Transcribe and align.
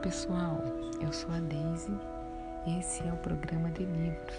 pessoal, 0.00 0.62
eu 1.02 1.12
sou 1.12 1.30
a 1.30 1.40
Daisy. 1.40 1.92
Esse 2.78 3.06
é 3.06 3.12
o 3.12 3.16
programa 3.18 3.70
de 3.70 3.84
livros. 3.84 4.34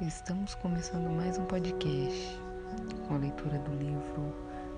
Estamos 0.00 0.54
começando 0.54 1.10
mais 1.10 1.36
um 1.36 1.44
podcast 1.44 2.40
com 3.06 3.14
a 3.14 3.18
leitura 3.18 3.58
do 3.58 3.72
livro 3.74 4.34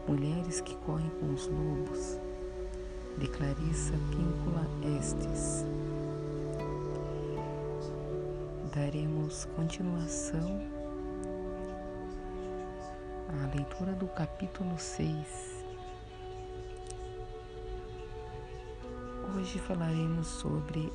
Mulheres 0.09 0.61
que 0.61 0.75
Correm 0.79 1.09
com 1.21 1.33
os 1.33 1.47
Lobos, 1.47 2.19
de 3.19 3.29
Clarissa 3.29 3.93
Píncula 4.11 4.67
Estes. 4.99 5.65
Daremos 8.75 9.45
continuação 9.55 10.61
à 13.29 13.55
leitura 13.57 13.93
do 13.93 14.09
capítulo 14.09 14.77
6 14.77 15.54
Hoje 19.45 19.59
falaremos 19.59 20.27
sobre 20.27 20.91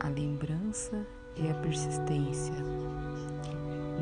a 0.00 0.08
lembrança 0.08 1.06
e 1.36 1.50
a 1.50 1.54
persistência. 1.56 2.54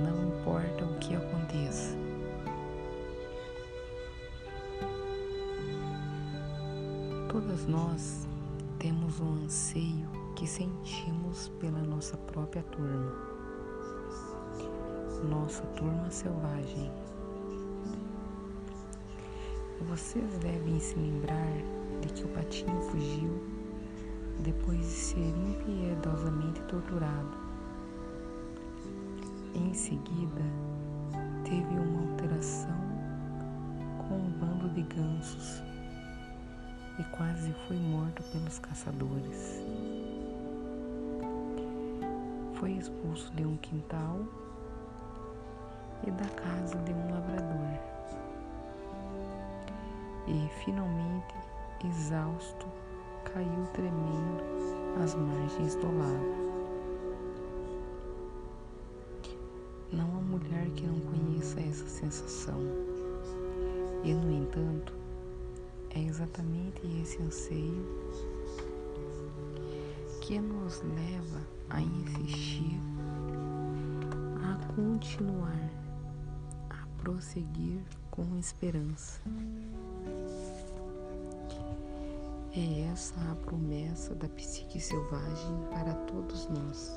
Não 0.04 0.28
importa 0.28 0.84
o 0.84 0.98
que 1.00 1.16
aconteça. 1.16 1.96
Todas 7.28 7.66
nós 7.66 8.28
temos 8.78 9.18
um 9.18 9.44
anseio 9.44 10.08
que 10.36 10.46
sentimos 10.46 11.48
pela 11.58 11.82
nossa 11.82 12.16
própria 12.18 12.62
turma, 12.62 13.12
nossa 15.28 15.64
turma 15.74 16.08
selvagem. 16.08 16.88
Vocês 19.88 20.38
devem 20.38 20.78
se 20.78 20.94
lembrar 20.94 21.50
de 22.00 22.12
que 22.12 22.22
o 22.22 22.28
patinho 22.28 22.80
fugiu 22.82 23.57
depois 24.40 24.78
de 24.78 24.84
ser 24.84 25.34
impiedosamente 25.36 26.60
torturado. 26.62 27.36
Em 29.54 29.74
seguida, 29.74 30.42
teve 31.44 31.78
uma 31.78 32.10
alteração 32.10 32.78
com 33.98 34.14
um 34.16 34.30
bando 34.38 34.68
de 34.70 34.82
gansos 34.82 35.62
e 36.98 37.04
quase 37.16 37.52
foi 37.66 37.76
morto 37.76 38.22
pelos 38.24 38.58
caçadores. 38.58 39.62
Foi 42.54 42.72
expulso 42.72 43.32
de 43.34 43.44
um 43.44 43.56
quintal 43.58 44.20
e 46.06 46.10
da 46.10 46.28
casa 46.30 46.76
de 46.78 46.92
um 46.92 47.10
lavrador. 47.10 47.78
E 50.26 50.48
finalmente, 50.64 51.34
exausto, 51.84 52.66
caiu 53.24 53.66
tremendo 53.72 54.42
às 55.02 55.14
margens 55.14 55.74
do 55.76 55.86
lago. 55.86 56.38
Não 59.92 60.04
há 60.04 60.20
mulher 60.20 60.68
que 60.76 60.86
não 60.86 61.00
conheça 61.00 61.60
essa 61.60 61.86
sensação. 61.86 62.60
E, 64.04 64.12
no 64.12 64.30
entanto, 64.30 64.92
é 65.90 66.00
exatamente 66.00 66.80
esse 67.02 67.20
anseio 67.22 67.86
que 70.20 70.38
nos 70.38 70.82
leva 70.82 71.40
a 71.70 71.80
insistir, 71.80 72.78
a 74.42 74.74
continuar, 74.74 75.70
a 76.70 76.86
prosseguir 77.02 77.80
com 78.10 78.38
esperança. 78.38 79.20
É 82.60 82.90
essa 82.90 83.14
a 83.30 83.36
promessa 83.36 84.16
da 84.16 84.28
psique 84.30 84.80
selvagem 84.80 85.56
para 85.70 85.94
todos 85.94 86.48
nós. 86.48 86.92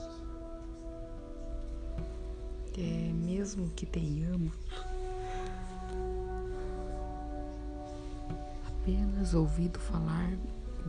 É 2.75 3.13
mesmo 3.13 3.69
que 3.75 3.85
tenhamos 3.85 4.55
apenas 8.67 9.35
ouvido 9.35 9.77
falar 9.77 10.31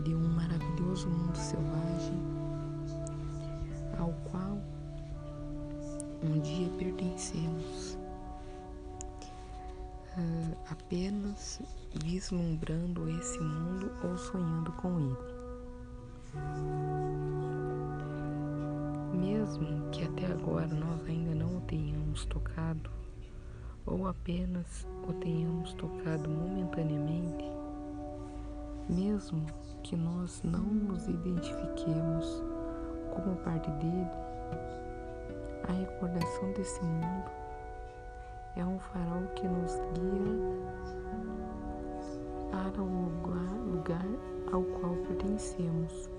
de 0.05 0.15
um 0.15 0.29
maravilhoso 0.29 1.07
mundo 1.07 1.37
selvagem 1.37 2.23
ao 3.99 4.11
qual 4.31 4.57
um 6.25 6.41
dia 6.41 6.71
pertencemos 6.79 7.99
uh, 10.17 10.57
apenas 10.71 11.61
vislumbrando 11.95 13.09
esse 13.09 13.39
mundo 13.39 13.91
ou 14.03 14.17
sonhando 14.17 14.73
com 14.73 14.99
ele. 14.99 15.33
Mesmo 19.15 19.91
que 19.91 20.05
até 20.05 20.27
agora 20.27 20.69
nós 20.69 21.07
ainda 21.07 21.35
não 21.35 21.59
o 21.59 21.61
tenhamos 21.63 22.25
tocado, 22.27 22.91
ou 23.85 24.07
apenas 24.07 24.87
o 25.09 25.13
tenhamos 25.15 25.75
tocado 25.75 26.29
momentaneamente, 26.29 27.45
mesmo 28.89 29.47
que 29.83 29.97
nós 29.97 30.41
não 30.43 30.63
nos 30.63 31.07
identifiquemos 31.09 32.43
como 33.13 33.37
parte 33.37 33.71
dele, 33.73 34.11
a 35.69 35.73
recordação 35.73 36.53
desse 36.53 36.83
mundo 36.83 37.42
é 38.57 38.65
um 38.65 38.79
farol 38.79 39.27
que 39.35 39.49
nos 39.49 39.75
guia 39.95 40.63
para 42.51 42.83
o 42.83 43.05
lugar, 43.05 43.53
lugar 43.67 44.07
ao 44.53 44.63
qual 44.63 44.95
pertencemos 45.07 46.11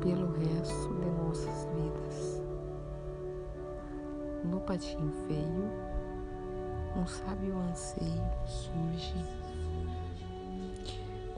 pelo 0.00 0.32
resto 0.32 0.94
de 0.94 1.10
nossas 1.22 1.68
vidas. 1.74 2.42
No 4.44 4.60
patinho 4.60 5.12
feio, 5.26 5.70
um 6.96 7.06
sábio 7.06 7.58
anseio 7.70 8.24
surge 8.46 9.24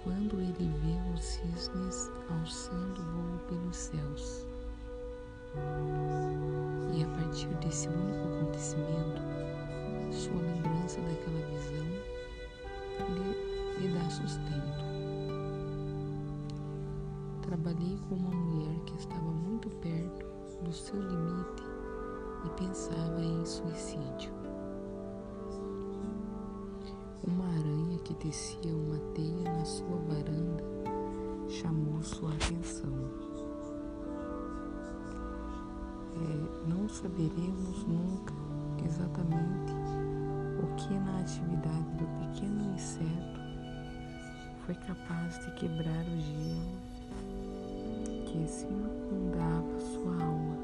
quando 0.02 0.40
ele 0.40 0.72
vê 0.82 1.12
os 1.12 1.24
cisnes 1.24 2.12
alçando 2.30 3.02
voo 3.02 3.38
pelos 3.48 3.76
céus. 3.76 4.45
E 6.92 7.02
a 7.02 7.06
partir 7.08 7.48
desse 7.56 7.88
único 7.88 8.28
acontecimento, 8.28 9.22
sua 10.10 10.40
lembrança 10.40 11.00
daquela 11.00 11.40
visão 11.50 11.86
lhe, 13.10 13.80
lhe 13.80 13.92
dá 13.92 14.08
sustento. 14.08 14.84
Trabalhei 17.42 17.98
com 18.08 18.14
uma 18.14 18.30
mulher 18.30 18.80
que 18.86 18.96
estava 18.96 19.30
muito 19.30 19.68
perto 19.70 20.26
do 20.62 20.72
seu 20.72 21.00
limite 21.00 21.62
e 22.44 22.50
pensava 22.60 23.22
em 23.22 23.44
suicídio. 23.44 24.32
Uma 27.26 27.46
aranha 27.46 27.98
que 27.98 28.14
tecia 28.14 28.74
uma 28.74 28.98
teia 29.14 29.52
na 29.52 29.64
sua 29.64 29.96
varanda 30.08 30.64
chamou 31.48 32.02
sua 32.02 32.32
atenção 32.32 33.25
não 36.66 36.88
saberemos 36.88 37.86
nunca 37.86 38.34
exatamente 38.84 39.72
o 40.62 40.66
que 40.76 40.94
na 40.94 41.20
atividade 41.20 41.90
do 41.96 42.06
pequeno 42.18 42.74
inseto 42.74 43.40
foi 44.64 44.74
capaz 44.74 45.38
de 45.44 45.50
quebrar 45.52 46.04
o 46.04 46.20
gelo 46.20 46.80
que 48.26 48.46
circundava 48.48 49.78
sua 49.78 50.24
alma. 50.24 50.56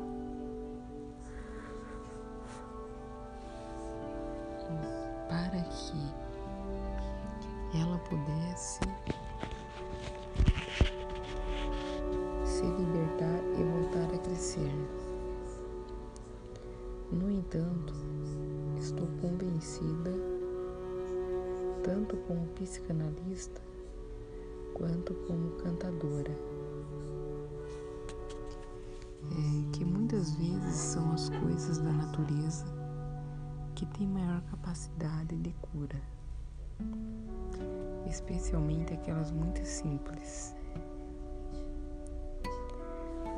Para 5.28 5.62
que 5.62 6.02
ela 7.78 7.98
pudesse 7.98 8.81
como 22.32 22.46
psicanalista 22.55 23.61
quanto 24.73 25.12
como 25.26 25.50
cantadora, 25.56 26.31
é 29.31 29.70
que 29.73 29.84
muitas 29.84 30.34
vezes 30.37 30.75
são 30.75 31.12
as 31.12 31.29
coisas 31.29 31.76
da 31.76 31.93
natureza 31.93 32.64
que 33.75 33.84
têm 33.84 34.08
maior 34.08 34.40
capacidade 34.50 35.37
de 35.37 35.55
cura, 35.61 36.00
especialmente 38.08 38.94
aquelas 38.94 39.31
muito 39.31 39.62
simples 39.67 40.55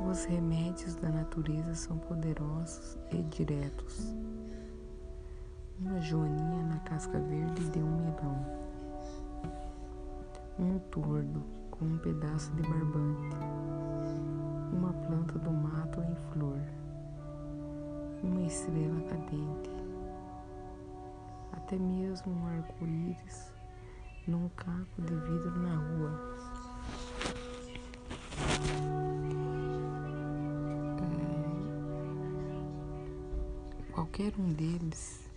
os 0.09 0.25
remédios 0.25 0.95
da 0.95 1.09
natureza 1.09 1.73
são 1.73 1.97
poderosos 1.97 2.97
e 3.11 3.23
diretos. 3.23 4.13
Uma 5.79 5.99
joaninha 5.99 6.63
na 6.63 6.79
casca 6.79 7.19
verde 7.19 7.69
de 7.69 7.79
um 7.79 7.97
melão. 7.97 8.64
Um 10.57 10.79
tordo 10.89 11.43
com 11.69 11.85
um 11.85 11.97
pedaço 11.97 12.51
de 12.53 12.61
barbante, 12.61 13.35
uma 14.71 14.93
planta 14.93 15.37
do 15.39 15.51
mato 15.51 16.01
em 16.01 16.15
flor, 16.31 16.59
uma 18.23 18.41
estrela 18.43 19.01
cadente, 19.01 19.69
até 21.51 21.77
mesmo 21.77 22.31
um 22.33 22.47
arco-íris 22.47 23.51
num 24.27 24.47
caco 24.49 25.01
de 25.01 25.13
vidro 25.13 25.59
na 25.59 25.75
rua. 25.75 26.35
É, 33.81 33.91
qualquer 33.91 34.33
um 34.39 34.53
deles 34.53 35.29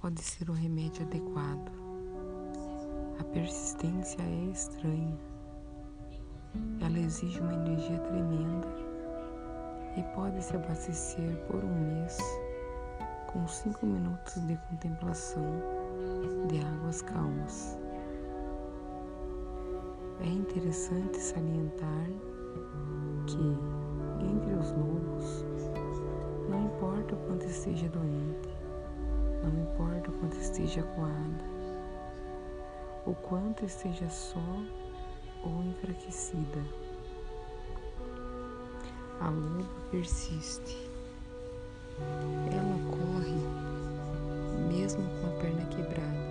pode 0.00 0.20
ser 0.20 0.50
o 0.50 0.52
remédio 0.52 1.04
adequado. 1.06 1.89
A 3.20 3.24
persistência 3.34 4.22
é 4.22 4.50
estranha. 4.50 5.14
Ela 6.80 6.98
exige 7.00 7.38
uma 7.38 7.52
energia 7.52 7.98
tremenda 7.98 8.66
e 9.94 10.02
pode 10.14 10.42
se 10.42 10.56
abastecer 10.56 11.36
por 11.46 11.62
um 11.62 11.68
mês 11.68 12.16
com 13.26 13.46
cinco 13.46 13.84
minutos 13.84 14.40
de 14.46 14.56
contemplação 14.70 15.44
de 16.48 16.64
águas 16.64 17.02
calmas. 17.02 17.78
É 20.22 20.26
interessante 20.26 21.18
salientar 21.18 22.06
que, 23.26 24.24
entre 24.24 24.54
os 24.54 24.72
lobos, 24.72 25.44
não 26.48 26.64
importa 26.64 27.14
o 27.14 27.18
quanto 27.26 27.44
esteja 27.44 27.86
doente, 27.90 28.48
não 29.42 29.62
importa 29.62 30.10
o 30.10 30.18
quanto 30.20 30.36
esteja 30.38 30.82
coada, 30.94 31.59
o 33.06 33.14
quanto 33.14 33.64
esteja 33.64 34.08
só 34.10 34.38
ou 35.42 35.62
enfraquecida, 35.64 36.64
a 39.20 39.28
loba 39.30 39.64
persiste. 39.90 40.88
Ela 42.50 42.90
corre 42.90 44.68
mesmo 44.68 45.02
com 45.20 45.26
a 45.26 45.40
perna 45.40 45.66
quebrada. 45.66 46.30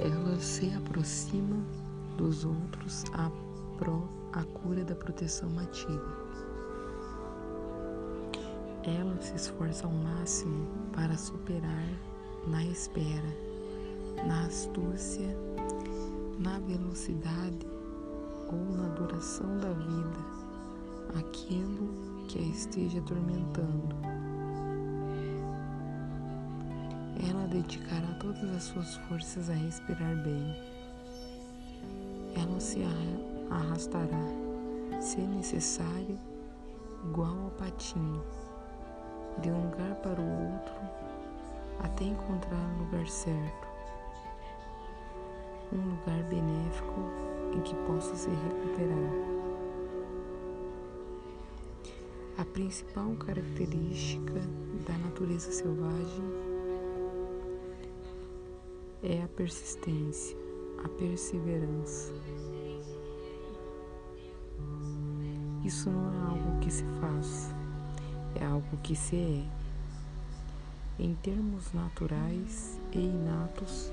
ela 0.00 0.38
se 0.38 0.72
aproxima 0.74 1.56
dos 2.16 2.44
outros 2.44 3.04
a 3.14 3.30
pró 3.76 4.08
a 4.32 4.44
cura 4.44 4.84
da 4.84 4.94
proteção 4.94 5.50
matilha. 5.50 6.27
Ela 8.88 9.20
se 9.20 9.34
esforça 9.36 9.86
ao 9.86 9.92
máximo 9.92 10.66
para 10.92 11.16
superar 11.16 11.88
na 12.46 12.64
espera, 12.64 13.36
na 14.26 14.46
astúcia, 14.46 15.36
na 16.38 16.58
velocidade 16.60 17.66
ou 18.50 18.76
na 18.76 18.88
duração 18.88 19.58
da 19.58 19.72
vida 19.72 20.38
aquilo 21.18 21.88
que 22.28 22.38
a 22.38 22.42
esteja 22.42 22.98
atormentando 23.00 23.94
ela 27.26 27.46
dedicará 27.48 28.06
todas 28.20 28.42
as 28.54 28.62
suas 28.64 28.96
forças 29.08 29.50
a 29.50 29.54
respirar 29.54 30.16
bem. 30.22 30.56
Ela 32.36 32.60
se 32.60 32.78
arrastará, 33.50 34.22
se 35.00 35.20
necessário, 35.20 36.18
igual 37.04 37.36
ao 37.44 37.50
patinho, 37.52 38.22
de 39.42 39.50
um 39.50 39.70
lugar 39.70 39.94
para 39.96 40.20
o 40.20 40.52
outro, 40.52 40.74
até 41.80 42.04
encontrar 42.04 42.56
o 42.56 42.84
lugar 42.84 43.06
certo. 43.08 43.68
Um 45.72 45.76
lugar 45.76 46.22
benéfico 46.24 46.94
em 47.54 47.60
que 47.60 47.74
possa 47.86 48.14
se 48.16 48.28
recuperar. 48.28 49.38
A 52.38 52.44
principal 52.44 53.10
característica 53.16 54.40
da 54.86 54.96
natureza 54.98 55.50
selvagem 55.50 56.24
é 59.02 59.22
a 59.22 59.28
persistência, 59.28 60.36
a 60.84 60.88
perseverança. 60.88 62.12
Isso 65.64 65.90
não 65.90 66.12
é 66.12 66.30
algo 66.30 66.60
que 66.60 66.70
se 66.70 66.84
faz, 67.00 67.54
é 68.34 68.44
algo 68.44 68.76
que 68.82 68.94
se 68.94 69.16
é. 69.16 71.02
Em 71.02 71.14
termos 71.16 71.72
naturais 71.72 72.78
e 72.92 72.98
inatos, 72.98 73.92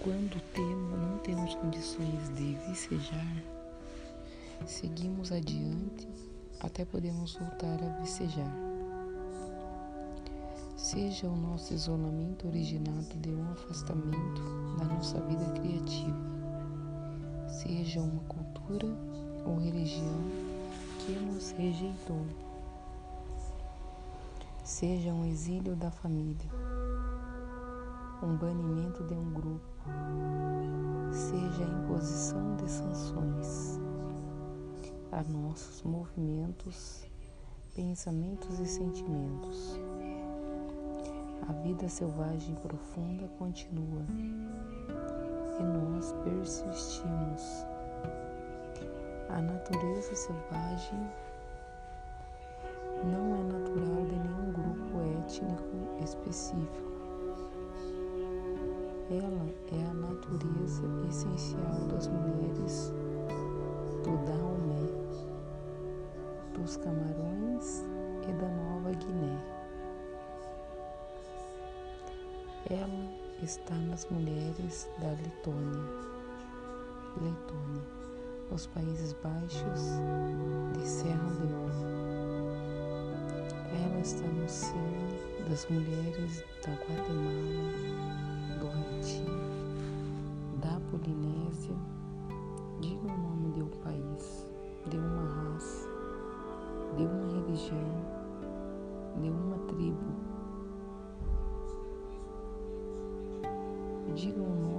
quando 0.00 0.40
não 0.96 1.18
temos 1.18 1.54
condições 1.56 2.28
de 2.36 2.54
vicejar, 2.68 3.42
seguimos 4.66 5.32
adiante 5.32 6.08
até 6.60 6.84
podemos 6.84 7.34
voltar 7.34 7.82
a 7.82 8.00
vicejar 8.00 8.74
seja 10.84 11.26
o 11.26 11.34
nosso 11.34 11.72
isolamento 11.72 12.46
originado 12.46 13.18
de 13.20 13.30
um 13.30 13.52
afastamento 13.52 14.42
da 14.78 14.84
nossa 14.84 15.18
vida 15.22 15.44
criativa, 15.58 16.14
seja 17.48 18.02
uma 18.02 18.20
cultura 18.24 18.86
ou 19.46 19.56
religião 19.56 20.20
que 21.04 21.12
nos 21.12 21.50
rejeitou, 21.52 22.24
seja 24.64 25.10
um 25.10 25.24
exílio 25.26 25.76
da 25.76 25.90
família, 25.90 26.50
um 28.22 28.36
banimento 28.36 29.04
de 29.04 29.14
um 29.14 29.32
grupo, 29.32 29.60
seja 31.12 31.64
a 31.64 31.82
imposição 31.82 32.56
de 32.56 32.70
sanções 32.70 33.78
a 35.12 35.22
nossos 35.24 35.82
movimentos, 35.82 37.06
pensamentos 37.74 38.58
e 38.58 38.66
sentimentos 38.66 39.78
a 41.48 41.52
vida 41.52 41.88
selvagem 41.88 42.54
profunda 42.54 43.28
continua 43.38 44.02
e 45.60 45.62
nós 45.62 46.12
persistimos. 46.24 47.66
A 49.34 49.42
natureza 49.42 50.14
selvagem 50.14 51.10
não 53.02 53.34
é 53.34 53.42
natural 53.42 54.06
de 54.06 54.14
nenhum 54.14 54.52
grupo 54.52 55.00
étnico 55.18 56.04
específico. 56.04 56.92
Ela 59.10 59.52
é 59.72 59.90
a 59.90 59.94
natureza 59.94 60.84
essencial 61.08 61.80
das 61.88 62.06
mulheres 62.06 62.92
do 64.04 64.16
Daomé, 64.24 64.86
dos 66.56 66.76
Camarões 66.76 67.84
e 68.28 68.32
da 68.34 68.48
Nova 68.48 68.92
Guiné. 68.92 69.36
Ela 72.70 73.42
está 73.42 73.74
nas 73.74 74.08
mulheres 74.10 74.88
da 75.00 75.08
Letônia, 75.10 75.82
Letônia, 77.20 77.93
os 78.50 78.66
Países 78.66 79.14
Baixos 79.22 79.80
de 80.74 80.86
Serra 80.86 81.28
Leoa. 81.40 81.70
Ela 83.72 84.00
está 84.00 84.26
no 84.26 84.48
cerne 84.48 85.48
das 85.48 85.66
mulheres 85.68 86.44
da 86.64 86.72
Guatemala, 86.72 87.72
do 88.60 88.66
Haiti, 88.68 89.24
da 90.60 90.80
Polinésia. 90.90 91.74
Diga 92.80 93.06
o 93.06 93.16
nome 93.16 93.52
de 93.52 93.62
um 93.62 93.68
país, 93.82 94.46
de 94.88 94.96
uma 94.98 95.24
raça, 95.24 95.88
de 96.96 97.04
uma 97.04 97.26
religião, 97.32 98.04
de 99.20 99.30
uma 99.30 99.58
tribo 99.68 100.34
Diga 104.14 104.40
o 104.40 104.48
nome 104.48 104.73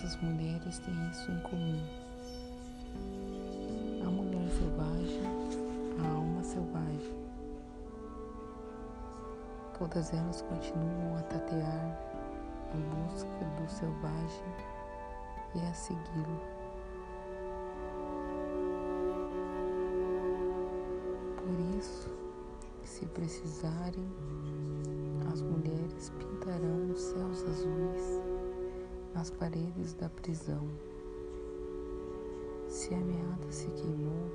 Todas 0.00 0.14
as 0.14 0.22
mulheres 0.22 0.78
têm 0.78 1.10
isso 1.10 1.30
em 1.30 1.40
comum. 1.40 1.78
A 4.00 4.10
mulher 4.10 4.48
selvagem, 4.50 5.20
a 6.02 6.14
alma 6.14 6.42
selvagem. 6.42 7.14
Todas 9.78 10.14
elas 10.14 10.40
continuam 10.40 11.18
a 11.18 11.22
tatear 11.24 11.98
em 12.74 12.80
busca 12.80 13.44
do 13.60 13.68
selvagem 13.68 14.54
e 15.54 15.60
a 15.60 15.74
segui-lo. 15.74 16.40
Por 21.36 21.78
isso, 21.78 22.08
se 22.84 23.04
precisarem, 23.04 24.08
as 25.30 25.42
mulheres 25.42 26.10
pintarão 26.18 26.90
os 26.90 27.00
céus 27.02 27.44
azuis 27.44 28.19
nas 29.14 29.30
paredes 29.30 29.94
da 29.94 30.08
prisão. 30.08 30.68
Se 32.68 32.94
a 32.94 32.98
meada 32.98 33.50
se 33.50 33.68
queimou, 33.70 34.30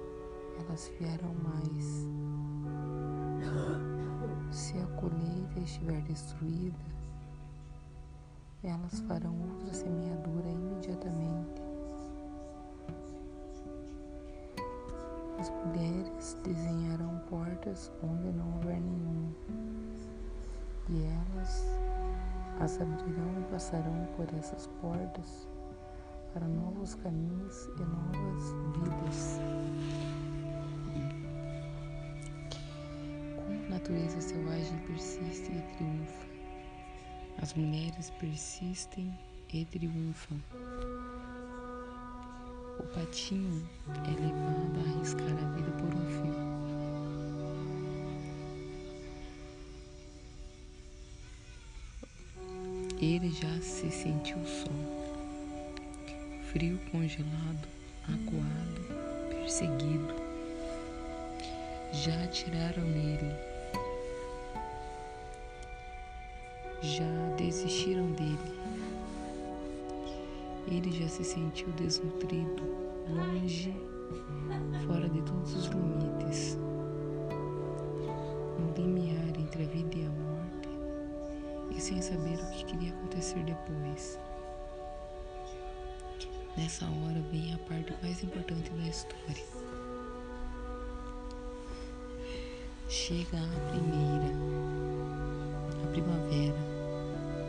elas 0.60 0.92
vieram 1.00 1.34
mais. 1.36 2.08
Se 4.52 4.78
a 4.78 4.88
colheita 5.00 5.60
estiver 5.60 6.02
destruída, 6.04 6.80
elas 8.64 9.00
farão 9.02 9.36
outra 9.42 9.74
semeadura 9.74 10.50
imediatamente. 10.50 11.62
As 15.40 15.50
mulheres 15.50 16.38
desenharão 16.44 17.22
portas 17.30 17.92
onde 18.02 18.32
não 18.32 18.56
houver 18.56 18.82
nenhuma, 18.82 19.36
e 20.90 21.04
elas 21.04 21.66
as 22.60 22.80
abrirão 22.80 23.40
e 23.40 23.52
passarão 23.52 24.08
por 24.16 24.28
essas 24.38 24.68
portas 24.82 25.48
para 26.34 26.48
novos 26.48 26.96
caminhos 26.96 27.70
e 27.78 27.84
novas 27.84 28.52
vidas. 28.74 29.40
Como 33.36 33.66
a 33.66 33.70
natureza 33.70 34.22
selvagem 34.22 34.78
persiste 34.80 35.52
e 35.52 35.62
triunfa, 35.76 36.28
as 37.42 37.54
mulheres 37.54 38.10
persistem 38.12 39.18
e 39.54 39.66
triunfam. 39.66 40.38
O 42.80 42.84
patinho 42.94 43.68
é 43.88 44.12
levado 44.22 44.78
a 44.78 44.98
arriscar 44.98 45.30
a 45.30 45.56
vida 45.56 45.72
por 45.72 45.94
um 45.94 46.06
fio. 46.06 46.45
Ele 53.02 53.30
já 53.30 53.62
se 53.62 53.92
sentiu 53.92 54.38
só, 54.46 54.72
frio, 56.52 56.80
congelado, 56.92 57.68
acuado, 58.04 59.30
perseguido. 59.30 60.16
Já 61.92 62.24
atiraram 62.24 62.84
nele, 62.84 63.36
já 66.82 67.36
desistiram 67.38 68.10
dele. 68.14 68.56
Ele 70.68 70.92
já 70.92 71.08
se 71.10 71.24
sentiu 71.24 71.68
desnutrido, 71.74 72.64
longe, 73.10 73.74
fora 74.88 75.10
de 75.10 75.22
todos 75.22 75.54
os 75.54 75.66
limites, 75.68 76.58
no 78.58 78.74
limiar 78.78 79.38
entre 79.40 79.64
a 79.64 79.68
vida 79.68 79.98
e 79.98 80.06
a 80.06 80.10
morte, 80.10 80.25
e 81.76 81.82
sem 81.82 82.02
saber 82.02 82.40
o 82.40 82.52
que 82.52 82.66
queria 82.66 82.94
acontecer 82.94 83.44
depois. 83.44 84.20
Nessa 86.58 86.86
hora 86.86 87.22
vem 87.32 87.54
a 87.54 87.58
parte 87.70 87.94
mais 88.02 88.24
importante 88.24 88.70
da 88.72 88.88
história. 88.88 89.44
Chega 92.88 93.38
a 93.38 93.70
primeira, 93.72 94.32
a 95.84 95.88
primavera, 95.92 96.56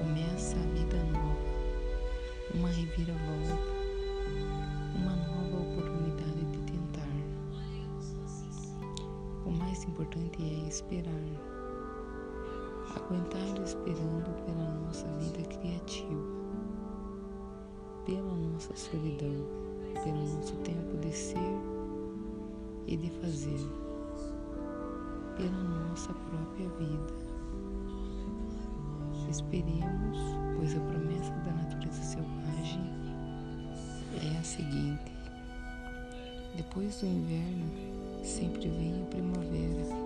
começa 0.01 0.57
a 0.57 0.73
vida 0.75 0.97
nova 1.13 1.57
uma 2.55 2.69
reviravolta, 2.69 3.55
uma 4.95 5.15
nova 5.15 5.57
oportunidade 5.61 6.45
de 6.47 6.59
tentar. 6.73 7.09
O 9.45 9.51
mais 9.51 9.85
importante 9.85 10.43
é 10.43 10.69
esperar, 10.69 11.56
aguentar 13.07 13.63
esperando 13.65 14.35
pela 14.45 14.71
nossa 14.81 15.07
vida 15.19 15.43
criativa, 15.49 16.25
pela 18.05 18.35
nossa 18.35 18.75
solidão, 18.75 19.47
pelo 20.03 20.19
nosso 20.35 20.55
tempo 20.57 20.97
de 20.99 21.13
ser 21.13 21.39
e 22.89 22.97
de 22.97 23.11
fazer, 23.21 23.61
pela 25.37 25.89
nossa 25.89 26.13
própria 26.13 26.69
vida. 26.81 27.15
Esperemos, 29.31 30.19
pois 30.57 30.77
a 30.77 30.81
promessa 30.81 31.33
da 31.45 31.53
natureza 31.53 32.03
selvagem 32.03 32.91
é 34.21 34.39
a 34.39 34.43
seguinte: 34.43 35.13
depois 36.57 37.01
do 37.01 37.07
inverno 37.07 37.67
sempre 38.25 38.69
vem 38.69 39.03
a 39.03 39.07
primavera. 39.07 40.06